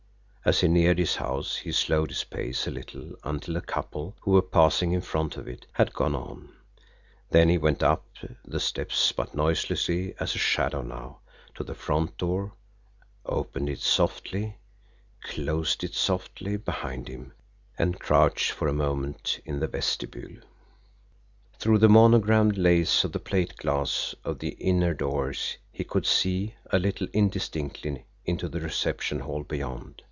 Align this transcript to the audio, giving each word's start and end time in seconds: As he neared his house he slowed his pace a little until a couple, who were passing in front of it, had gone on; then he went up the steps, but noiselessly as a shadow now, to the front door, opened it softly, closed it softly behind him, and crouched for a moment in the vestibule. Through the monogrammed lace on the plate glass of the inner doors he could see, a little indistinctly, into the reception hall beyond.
As 0.43 0.61
he 0.61 0.67
neared 0.67 0.97
his 0.97 1.17
house 1.17 1.57
he 1.57 1.71
slowed 1.71 2.09
his 2.09 2.23
pace 2.23 2.65
a 2.65 2.71
little 2.71 3.11
until 3.23 3.57
a 3.57 3.61
couple, 3.61 4.15
who 4.21 4.31
were 4.31 4.41
passing 4.41 4.91
in 4.91 5.01
front 5.01 5.37
of 5.37 5.47
it, 5.47 5.67
had 5.71 5.93
gone 5.93 6.15
on; 6.15 6.49
then 7.29 7.47
he 7.47 7.59
went 7.59 7.83
up 7.83 8.07
the 8.43 8.59
steps, 8.59 9.11
but 9.11 9.35
noiselessly 9.35 10.15
as 10.19 10.33
a 10.33 10.39
shadow 10.39 10.81
now, 10.81 11.19
to 11.53 11.63
the 11.63 11.75
front 11.75 12.17
door, 12.17 12.53
opened 13.23 13.69
it 13.69 13.81
softly, 13.81 14.57
closed 15.23 15.83
it 15.83 15.93
softly 15.93 16.57
behind 16.57 17.07
him, 17.07 17.33
and 17.77 17.99
crouched 17.99 18.49
for 18.49 18.67
a 18.67 18.73
moment 18.73 19.39
in 19.45 19.59
the 19.59 19.67
vestibule. 19.67 20.41
Through 21.59 21.77
the 21.77 21.87
monogrammed 21.87 22.57
lace 22.57 23.05
on 23.05 23.11
the 23.11 23.19
plate 23.19 23.57
glass 23.57 24.15
of 24.23 24.39
the 24.39 24.53
inner 24.59 24.95
doors 24.95 25.57
he 25.71 25.83
could 25.83 26.07
see, 26.07 26.55
a 26.71 26.79
little 26.79 27.07
indistinctly, 27.13 28.05
into 28.25 28.49
the 28.49 28.59
reception 28.59 29.19
hall 29.19 29.43
beyond. 29.43 29.99